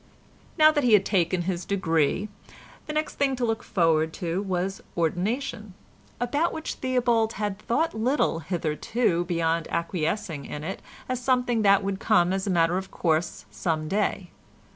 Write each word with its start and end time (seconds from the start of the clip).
Now 0.57 0.71
that 0.71 0.83
he 0.83 0.93
had 0.93 1.05
taken 1.05 1.43
his 1.43 1.63
degree 1.63 2.27
the 2.87 2.93
next 2.93 3.19
thing 3.19 3.35
to 3.35 3.45
look 3.45 3.61
forward 3.61 4.13
to 4.13 4.41
was 4.41 4.81
ordination—about 4.97 6.51
which 6.51 6.73
Theobald 6.73 7.33
had 7.33 7.59
thought 7.59 7.93
little 7.93 8.39
hitherto 8.39 9.25
beyond 9.25 9.67
acquiescing 9.69 10.45
in 10.45 10.63
it 10.63 10.81
as 11.07 11.21
something 11.21 11.61
that 11.61 11.83
would 11.83 11.99
come 11.99 12.33
as 12.33 12.47
a 12.47 12.49
matter 12.49 12.79
of 12.79 12.89
course 12.89 13.45
some 13.51 13.87
day. 13.87 14.31